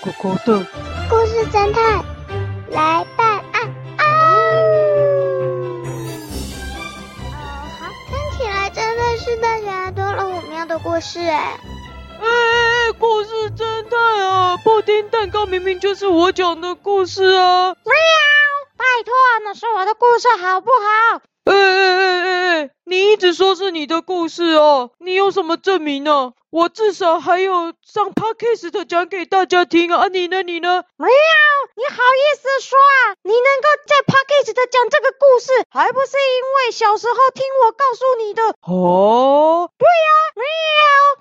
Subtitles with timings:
[0.00, 0.64] 狗狗的
[1.10, 2.04] 故事侦探
[2.70, 4.04] 来办案啊！
[4.04, 5.82] 哦，
[7.80, 11.58] 好，看起来真的是大家多了我们要的故事哎！
[12.20, 12.28] 哎哎
[12.88, 17.74] 哎，故事侦探啊，布丁蛋糕明明就是我讲的故事啊！
[17.84, 17.92] 喵，
[18.76, 19.12] 拜托，
[19.44, 21.22] 那是我的故事好不好？
[21.44, 26.32] 哎哎哎哎哎，你一直说是你的故事哦，你有什么证明呢？
[26.48, 30.04] 我至少还有上 podcast 讲给大家听啊！
[30.04, 30.42] 啊你呢？
[30.42, 30.84] 你呢？
[30.96, 31.08] 喵，
[31.76, 33.12] 你好意思说啊？
[33.22, 38.42] 你能够在 podcast 讲这个故事，还不是因为小时候听我告诉你的？
[38.66, 40.44] 哦，对呀，喵，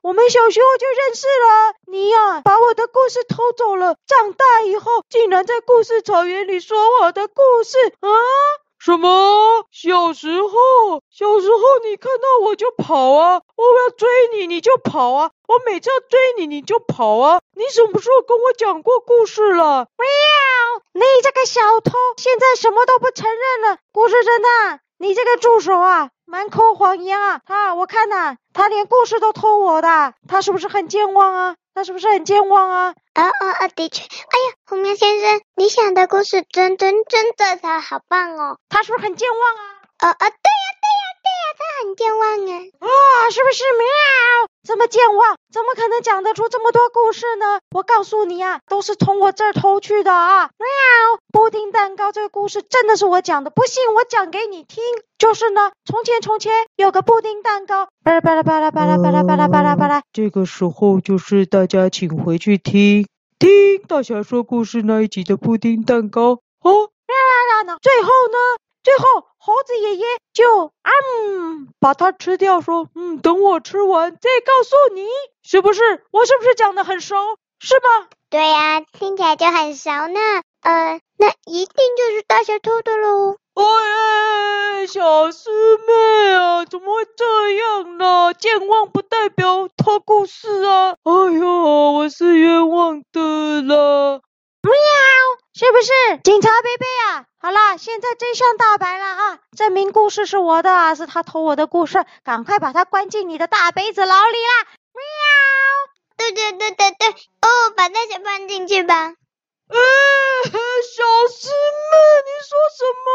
[0.04, 1.74] 我们小时候就认识了。
[1.86, 8.08] 你呀，把我的故事偷走了，长大以后竟然在故事草原里说我的故事啊！
[8.88, 9.68] 什么？
[9.70, 13.42] 小时候，小时候你看到我就跑啊！
[13.58, 15.32] 我要追你，你就跑啊！
[15.46, 17.42] 我每次要追你，你就跑啊！
[17.54, 19.90] 你什么时候跟我讲过故事了？
[19.98, 20.08] 喵！
[20.94, 23.78] 你这个小偷，现在什么都不承认了。
[23.92, 27.42] 故事侦探，你这个助手啊，满口谎言啊！
[27.46, 31.56] 他，我看呐、啊，他连故事都偷我的，他是不是很健忘啊？
[31.76, 32.96] 他是不是很健忘啊？
[33.14, 33.68] 啊啊啊！
[33.68, 38.58] 的确，哎呀，红喵先生，你想的故事真真真的他好棒哦！
[38.68, 39.64] 他是不是很健忘啊？
[40.00, 42.54] 啊啊，对呀对呀对呀，他很健忘啊！
[42.82, 42.90] 啊，
[43.32, 44.50] 是不是喵？
[44.68, 47.60] 这么健忘，怎么可能讲得出这么多故事呢？
[47.74, 50.50] 我告诉你啊，都是从我这儿偷去的啊！
[50.60, 50.68] 喵，
[51.32, 54.84] 布丁蛋糕这个故事真的是我讲的，不信我讲给你听。
[55.18, 60.02] 就是呢，从前从前有个布丁蛋糕，巴拉巴拉巴拉巴拉巴拉巴拉巴拉巴拉。
[60.12, 63.08] 这个时候就是大家请回去听
[63.40, 66.90] 听大侠说故事那一集的布丁蛋糕哦。
[67.08, 67.78] 啦啦啦啦！
[67.82, 68.38] 最后呢，
[68.84, 75.06] 最后猴子爷爷就嗯把它吃掉，说嗯等我吃完再告诉你，
[75.44, 76.04] 是不是？
[76.12, 77.16] 我是不是讲的很熟？
[77.60, 78.08] 是吗？
[78.30, 80.20] 对呀、啊，听起来就很熟呢。
[80.62, 83.38] 呃，那一定就是大侠偷的喽。
[83.54, 88.34] 哎，小师妹啊，怎么会这样呢？
[88.34, 90.96] 健忘不代表偷故事啊！
[91.02, 91.48] 哎呦，
[91.92, 94.22] 我是冤枉的了。
[94.62, 94.72] 喵，
[95.56, 95.92] 是不是？
[96.24, 104.68] 警察贝贝啊，好啦，现在真相大白了啊，证明故事是我的，是他偷我的故事，赶快把他关进你的大杯子牢里啦！
[104.94, 105.02] 喵，
[106.16, 108.94] 对对对对对，哦，把那些放进去吧。
[108.94, 109.78] 哎，
[110.46, 110.54] 小
[111.34, 113.10] 师妹，你说什么？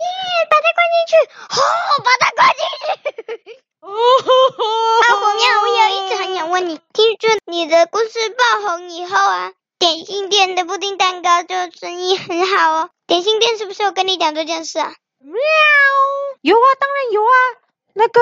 [0.00, 0.04] 耶，
[0.50, 1.14] 把他关进去，
[1.48, 3.65] 好、哦，把他关进去。
[3.86, 12.90] 哦，啊，红喵，我有一直很想问你，听说你的故事爆红以后啊，点心店的布丁蛋糕就生意很好哦。
[13.06, 14.92] 点心店是不是有跟你讲这件事啊？
[15.20, 15.34] 喵，
[16.40, 17.30] 有啊，当然有啊。
[17.98, 18.20] 那个，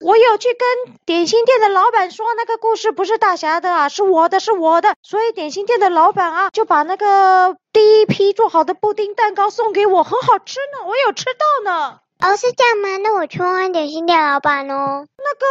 [0.00, 4.96] 我有去跟点心店的老板说，那个故事不是大侠的啊，是我的，是我的。
[5.02, 12.00] 所以点心店的老板啊，就把那个第一批做好的布丁蛋糕送给我，很好吃呢，我有吃到呢。
[12.20, 12.96] 哦，是这样吗？
[13.02, 15.06] 那我去问问点心店老板哦。
[15.18, 15.46] 那个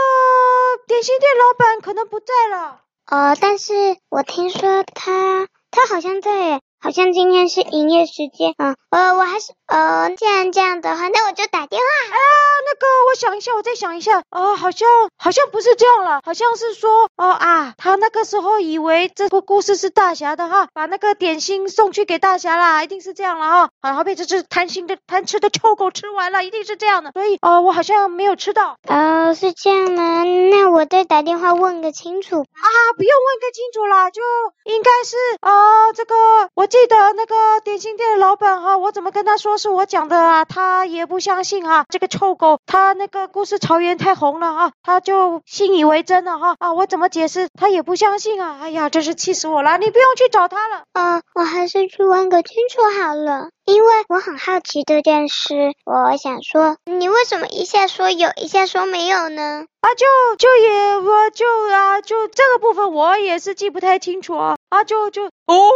[0.88, 2.81] 点心店老板可能不在了。
[3.06, 3.74] 哦，但是
[4.09, 6.62] 我听说他，他好像在耶。
[6.83, 12.13] 好像今天是营业时间，啊，呃，我还是，呃，既然这样的话，那我就打电话。
[12.13, 12.19] 啊，
[12.66, 28.75] 那个，我想一下，我再想一下，呃，好像，好像不是这样了，好像是说，哦啊，他那个时候以为这个故事是大侠的哈，把那个点心送去给大侠啦，一定是这样了哈，好，好被这只贪心的贪吃的臭狗吃完了，一定是这样的，所以，呃，我好像没有吃到。
[28.89, 30.25] 哦，是这样吗？
[30.51, 32.41] 那我再打电话问个清楚。
[32.41, 32.67] 啊，
[32.97, 34.21] 不用问个清楚啦，就
[34.65, 36.15] 应该是，呃，这个
[36.55, 36.67] 我。
[36.73, 40.44] 记得那个点心店的老板哈，我怎么跟他说是我讲的啊？
[40.44, 41.85] 他也不相信啊。
[41.88, 46.56] 这个臭狗，他那个故事草原太红了啊，他就信以为真了哈。
[46.57, 48.57] 啊，我怎么解释他也不相信啊？
[48.59, 49.78] 哎呀，真是气死我了！
[49.78, 50.81] 你不用去找他了。
[50.94, 53.50] 啊，我还是去问个清楚好了。
[53.66, 59.66] 因为我很好奇这件事，我想说，你为什么一下说有，一下说没有呢？
[59.81, 64.56] 啊，就就也我就啊，就这个部分我也是记不太清楚啊。
[64.73, 65.69] 啊，就就哦，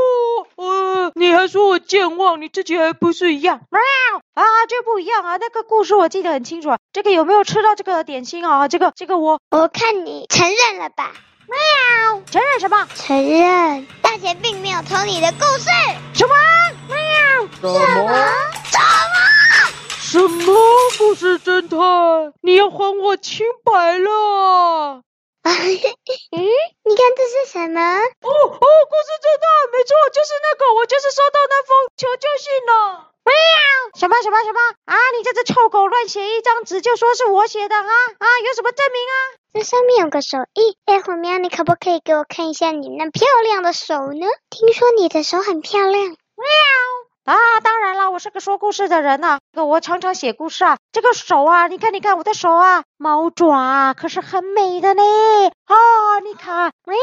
[0.55, 3.61] 呃，你还说我健忘，你自己还不是一样？
[3.69, 3.79] 喵
[4.33, 6.79] 啊，这不一样啊，那个故事我记得很清楚啊。
[6.91, 8.67] 这个有没有吃到这个点心啊？
[8.67, 11.11] 这个这个我我看你承认了吧？
[11.47, 12.87] 喵，承认什么？
[12.95, 15.69] 承认大姐并没有偷你的故事。
[16.15, 16.33] 什么？
[16.87, 16.97] 喵？
[17.61, 18.09] 什么？
[20.01, 20.27] 什么？
[20.27, 20.55] 什么？
[20.97, 25.03] 不是侦探，你要还我清白了！
[25.47, 26.43] 嗯，
[26.83, 27.79] 你看这是什么？
[27.79, 33.11] 哦哦，故事侦探，没错，就是那个，我就是收到那封求救信了。
[33.95, 34.95] 什么什么什么啊！
[35.17, 37.81] 你这只臭狗乱写一张纸就说是我写的啊
[38.19, 38.27] 啊！
[38.45, 39.13] 有什么证明啊？
[39.53, 40.75] 这上面有个手印。
[40.85, 44.27] 哎，虎喵，你可不可以给我看一下你那漂亮的手呢？
[44.49, 45.93] 听说你的手很漂亮。
[45.93, 46.15] 喵
[47.27, 47.35] 啊！
[47.61, 50.77] 当然了，我是个说故事的人呐、啊，这个我常常写故事啊。
[50.93, 55.03] 这个手啊，你看，你看我的手啊，猫爪可是很美的呢。
[55.65, 55.75] 啊，
[56.23, 56.95] 你看，喵。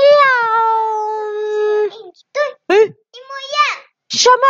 [2.33, 3.61] 对，哎，一模一样。
[4.09, 4.47] 什么？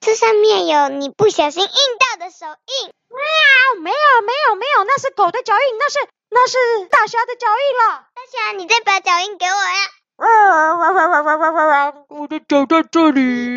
[0.00, 2.90] 这上面有你不小心印到的手印。
[3.08, 5.98] 喵，没有没有没有，那是狗的脚印，那是
[6.28, 6.58] 那是
[6.90, 8.04] 大侠的脚印了。
[8.14, 9.88] 大侠，你再把脚印给我呀。
[10.16, 10.26] 哇
[10.76, 13.55] 哇哇哇哇哇哇我的脚在这里。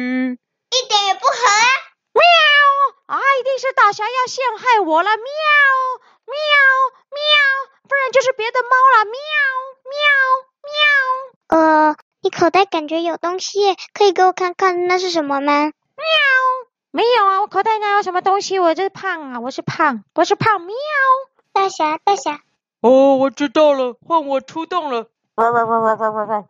[0.71, 1.65] 一点也不合啊。
[2.13, 2.21] 喵
[3.07, 5.09] 啊，一定是大侠要陷害我了。
[5.09, 5.23] 喵
[6.25, 6.35] 喵
[7.09, 7.19] 喵，
[7.87, 9.05] 不然就是别的猫了。
[9.05, 9.19] 喵
[9.89, 9.99] 喵
[10.63, 11.89] 喵。
[11.91, 15.53] 呃，你口袋感觉有东西，可以给我看看那是什么吗？
[15.63, 15.73] 喵，
[16.91, 18.59] 没有啊，我口袋哪有什么东西？
[18.59, 20.61] 我就是胖啊，我是胖，我是胖。
[20.61, 20.75] 喵，
[21.51, 22.41] 大侠，大侠。
[22.81, 25.07] 哦，我知道了，换我出动了。
[25.35, 26.45] 喂喂喂喂喂喂喂！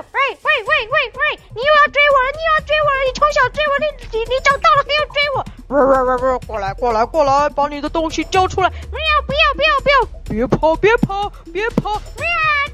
[0.00, 5.44] 喂喂喂喂喂，你又要追我了，你又要追我了，你从小追我，你你你长大了还要追我？
[5.68, 8.68] 喂喂喂喂，过来过来过来，把你的东西交出来！
[8.70, 10.04] 喵，不要不要不要！
[10.28, 11.90] 别跑别跑别跑！
[11.92, 12.24] 喵，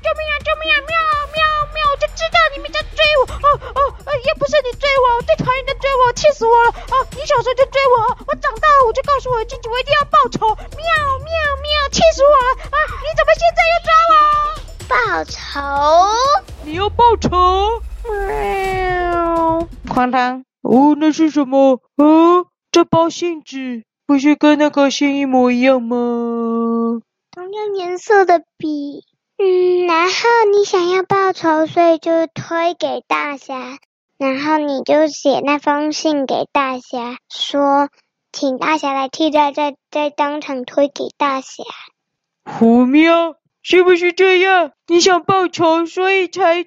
[0.03, 0.79] 救命啊救命啊！
[0.87, 0.95] 喵
[1.35, 1.39] 喵
[1.75, 3.27] 喵，我就知道你们在追我。
[3.27, 3.81] 哦哦。
[4.25, 6.71] 也不是你追我，我最讨厌你追我，气死我了！
[6.91, 10.47] 哦，你小时候就追我，我长大了我就告诉我的亲戚，我一定要报仇！
[10.75, 10.87] 喵
[11.19, 11.31] 喵
[11.63, 12.51] 喵，气死我了！
[12.71, 14.19] 啊，你怎么现在又抓我？
[14.89, 16.18] 报仇？
[16.99, 17.31] 报仇？
[18.27, 19.69] 喵！
[19.87, 20.45] 哐当！
[20.63, 21.81] 哦，那是什么？
[21.95, 25.97] 哦，这包信纸不是跟那个信一模一样吗？
[27.31, 29.05] 同样颜色的笔。
[29.39, 30.13] 嗯，然后
[30.53, 33.79] 你想要报仇，所以就推给大侠。
[34.19, 37.91] 然后你就写那封信给大侠，说
[38.33, 41.63] 请大侠来替代，再再当场推给大侠。
[42.45, 44.73] 虎喵，是不是这样？
[44.89, 46.67] 你想报仇，所以才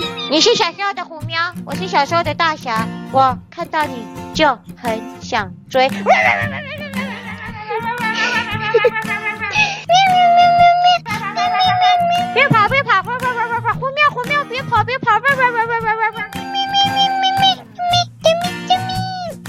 [0.31, 4.47] 你是小时候的虎喵，我是小时候的大侠，我看到你就
[4.81, 5.89] 很想追。
[5.89, 6.15] 喵喵喵
[6.47, 7.03] 喵喵喵！
[12.33, 13.03] 别跑别跑！
[13.03, 13.73] 别跑别跑！
[13.73, 15.19] 虎喵虎喵，别跑别跑！
[15.19, 16.23] 别别别别别别！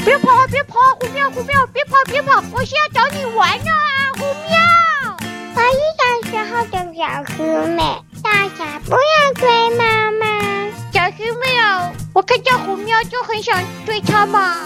[0.04, 0.48] 别跑！
[0.48, 0.80] 别跑！
[0.98, 2.42] 虎喵虎喵，别跑别跑！
[2.52, 3.70] 我是要找你玩呢！
[4.18, 4.58] 虎喵，
[5.54, 7.38] 我是小时候的小狮
[7.68, 7.80] 妹，
[8.20, 8.26] 大
[8.58, 9.46] 侠不要追
[9.78, 9.84] 妈妈。
[9.84, 9.91] 小狮妹哦，我
[12.32, 14.56] 看到虎喵就很想追它嘛。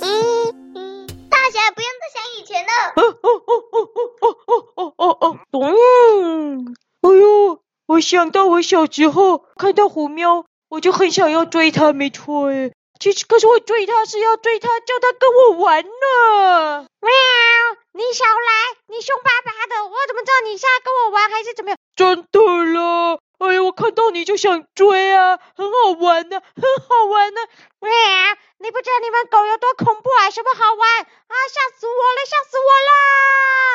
[0.00, 2.70] 嗯嗯，大侠不用再想以前了。
[2.94, 5.74] 哦哦哦哦哦哦哦哦哦！
[6.22, 7.58] 嗯，哎呦，
[7.88, 12.70] 我想到我小时候看到虎喵，我就很想要追它，没错哎。
[13.00, 16.86] 其实，可是我追它是要追它，叫它跟我玩呢。
[17.00, 17.10] 喵，
[17.92, 21.78] 你少来，你凶巴巴的，我怎么知道你是要跟我玩还是怎么样？
[21.96, 22.40] 真的
[22.72, 27.40] 了，哎呀，我看到你就想追啊，很好玩呢，很好玩呢。
[27.80, 27.90] 喵，
[28.58, 30.30] 你不知道你们狗有多恐怖啊？
[30.30, 31.34] 什么好玩啊？
[31.52, 32.70] 吓死我了，吓死我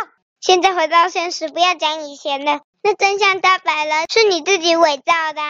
[0.05, 0.11] 了！
[0.39, 2.61] 现在回到现实，不要讲以前的。
[2.81, 5.41] 那真相大白了，是你自己伪造的。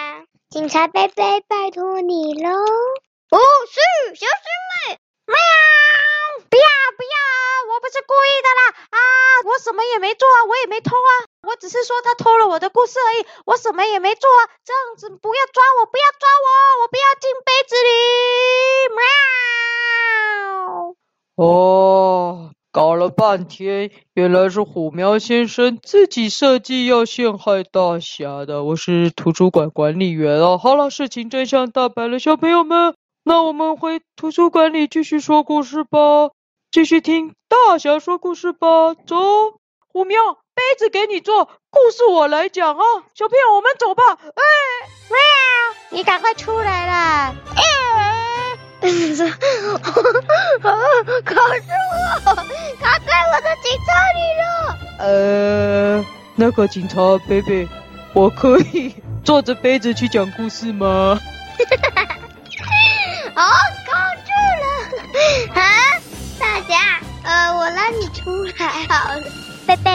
[0.49, 2.49] 警察贝贝，拜托你喽。
[2.51, 3.39] 哦，
[3.71, 4.43] 是小师
[4.89, 5.37] 妹，喵！
[6.49, 8.75] 不要不要，我不是故意的啦！
[8.89, 8.99] 啊，
[9.45, 11.11] 我什么也没做啊，我也没偷啊，
[11.47, 14.41] 我只是说他偷了我的故事而已，我什么也没做啊！
[14.63, 16.47] 这样子不要抓我，不要抓我，
[16.83, 17.89] 我不要进杯子里！
[21.35, 21.43] 喵！
[21.43, 28.63] 哦，搞了半天，原来是虎喵先生自己设计要陷害大侠的。
[28.63, 30.59] 我是图书馆管理员哦。
[30.59, 32.93] 好了，事情真相大白了，小朋友们。
[33.23, 36.29] 那我们回图书馆里继续说故事吧，
[36.71, 38.93] 继续听大侠说故事吧。
[38.93, 39.15] 走，
[39.87, 42.83] 虎喵，杯子给你做，故事我来讲啊。
[43.15, 44.03] 小朋友，我们走吧。
[44.13, 44.43] 哎，
[45.09, 45.17] 喵，
[45.89, 47.33] 你赶快出来啦！
[47.55, 47.63] 哎，
[48.81, 48.93] 卡住
[52.25, 52.35] 我，
[52.79, 54.43] 卡在我的警察里了。
[54.99, 56.95] 呃，那个警察
[57.27, 57.67] 贝贝，
[58.13, 61.19] 我可以坐着杯子去讲故事吗？
[63.35, 63.41] 哦，
[63.87, 64.29] 卡住
[64.61, 64.65] 了！
[65.59, 65.61] 啊，
[66.39, 69.23] 大侠，呃，我拉你出出来好了。
[69.67, 69.91] 贝贝，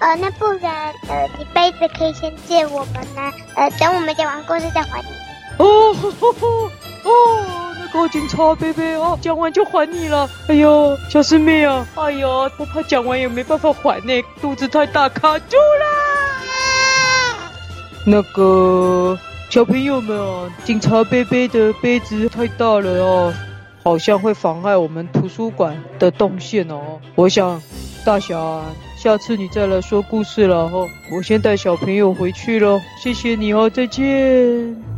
[0.00, 3.32] 呃，那不然，呃，你杯子可以先借我们吗？
[3.56, 5.08] 呃，等我们讲完故事再还你。
[5.58, 6.48] 哦吼吼吼
[7.02, 10.28] 哦，那个警察贝贝哦，讲完就还你了。
[10.48, 15.86] 哎呦，小师妹啊，哎呦，我怕讲完也没办法还呢，肚子太大卡住了。
[18.06, 19.18] 那个
[19.50, 23.34] 小朋友们啊，警察贝贝的杯子太大了哦，
[23.82, 27.00] 好像会妨碍我们图书馆的动线哦。
[27.16, 27.60] 我想，
[28.04, 28.36] 大侠，
[28.98, 30.88] 下次你再来说故事了哦。
[31.08, 34.04] 我先带小朋友回去了，谢谢你哦，再见。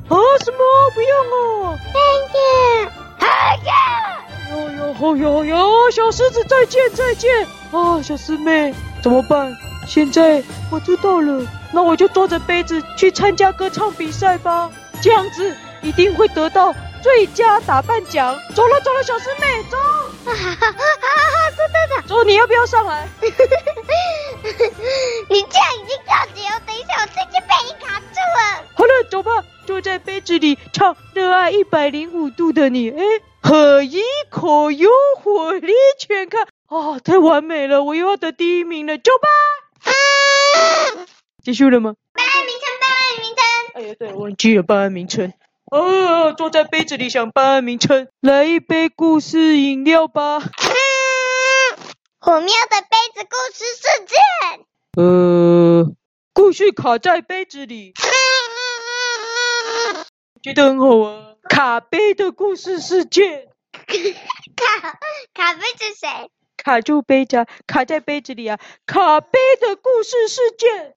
[0.08, 0.58] 啊，什么？
[0.94, 1.78] 不用哦。
[1.92, 2.00] 再
[2.32, 2.90] 见，
[3.20, 3.70] 再见。
[4.56, 7.46] 哟哟吼哟哟，小狮子再见再见。
[7.72, 9.54] 啊，小师妹，怎么办？
[9.86, 11.46] 现在我知道了。
[11.70, 14.70] 那我就捉着杯子去参加歌唱比赛吧，
[15.02, 18.34] 这样子一定会得到最佳打扮奖。
[18.56, 19.76] 走了走了，小师妹，走！
[20.22, 21.50] 哈哈哈哈哈！
[22.06, 23.08] 走，走，你要不要上来？
[31.90, 32.88] 百零五度的你》。
[32.96, 33.02] 哎，
[33.42, 34.88] 喝一口有
[35.20, 39.90] 火力全开啊，太完美了，我又要得第一名了，走吧。
[39.90, 39.92] 啊
[41.42, 41.94] 结束了吗？
[42.14, 43.44] 班名称，班名称。
[43.74, 45.32] 哎呀，对，忘记了班名称。
[45.72, 50.38] 哦，坐在杯子里想班名称，来一杯故事饮料吧。
[52.20, 54.16] 火喵的杯子故事事件。
[54.96, 55.90] 呃，
[56.32, 57.94] 故事卡在杯子里。
[60.42, 61.34] 觉得很好啊。
[61.48, 63.48] 卡杯的故事世界。
[64.56, 64.98] 卡
[65.34, 66.30] 卡杯是谁？
[66.56, 68.58] 卡住杯子，卡在杯子里啊！
[68.86, 70.94] 卡杯的故事事件。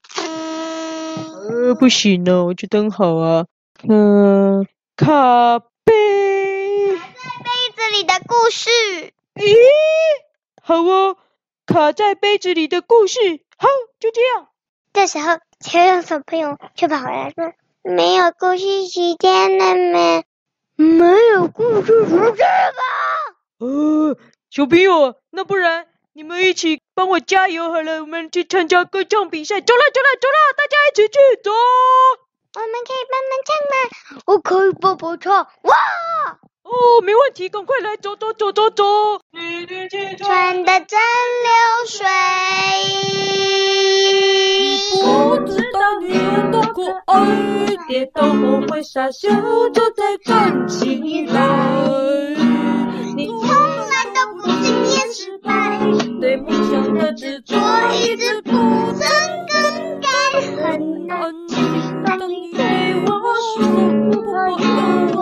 [1.50, 3.46] 呃，不行哦，我觉得很好啊。
[3.88, 6.96] 嗯、呃，卡杯。
[6.96, 8.70] 卡在杯子里的故事。
[9.34, 9.56] 咦，
[10.62, 11.16] 好哦，
[11.66, 13.18] 卡在杯子里的故事。
[13.56, 13.66] 好，
[13.98, 14.48] 就这样。
[14.92, 20.22] 这时候，小勇小朋友却跑回来说：“没有故事时间了吗？
[20.76, 22.80] 没有故事时间了？”
[23.60, 24.16] 呃。
[24.50, 29.60] 小朋友，那不然你们一起帮我加油好了，我们去参加歌唱比赛。
[29.60, 31.50] 走了，走了，走了，大家一起去走。
[32.54, 34.22] 我们可以帮忙唱吗？
[34.26, 35.48] 我可以帮忙唱。
[35.62, 35.74] 哇！
[36.64, 38.84] 哦，没问题，赶快来，走走走走走。
[40.18, 40.98] 穿的真
[41.44, 41.50] 流
[41.86, 42.06] 水。
[44.94, 49.28] 你不知道你有多可爱，跌倒后会傻笑
[49.74, 51.36] 着再站起来。
[53.14, 55.78] 你从来都不轻言失败，
[56.18, 57.54] 对梦想的执着
[57.92, 59.06] 一直不曾
[59.52, 60.08] 更改。
[60.56, 61.30] 很难，
[62.04, 62.62] 当你对
[63.04, 63.08] 我
[63.52, 63.60] 说
[64.10, 64.34] 不怕，
[65.14, 65.20] 我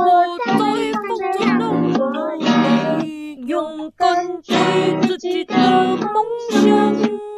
[3.47, 4.57] 勇敢追
[5.03, 7.32] 自己的梦想。